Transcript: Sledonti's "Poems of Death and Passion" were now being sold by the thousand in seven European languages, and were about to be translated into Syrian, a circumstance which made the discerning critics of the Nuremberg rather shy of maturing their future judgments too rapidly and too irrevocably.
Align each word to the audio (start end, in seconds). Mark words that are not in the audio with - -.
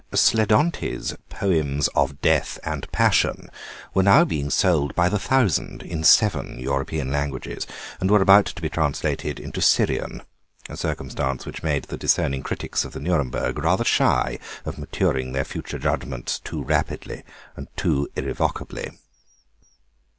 Sledonti's 0.11 1.13
"Poems 1.29 1.87
of 1.89 2.21
Death 2.21 2.57
and 2.63 2.91
Passion" 2.91 3.49
were 3.93 4.01
now 4.01 4.25
being 4.25 4.49
sold 4.49 4.95
by 4.95 5.07
the 5.09 5.19
thousand 5.19 5.83
in 5.83 6.03
seven 6.03 6.57
European 6.57 7.11
languages, 7.11 7.67
and 7.99 8.09
were 8.09 8.19
about 8.23 8.45
to 8.47 8.61
be 8.63 8.67
translated 8.67 9.39
into 9.39 9.61
Syrian, 9.61 10.23
a 10.67 10.75
circumstance 10.75 11.45
which 11.45 11.61
made 11.61 11.83
the 11.83 11.97
discerning 11.97 12.41
critics 12.41 12.83
of 12.83 12.93
the 12.93 12.99
Nuremberg 12.99 13.59
rather 13.59 13.85
shy 13.85 14.39
of 14.65 14.79
maturing 14.79 15.33
their 15.33 15.45
future 15.45 15.77
judgments 15.77 16.39
too 16.39 16.63
rapidly 16.63 17.21
and 17.55 17.67
too 17.77 18.09
irrevocably. 18.15 18.93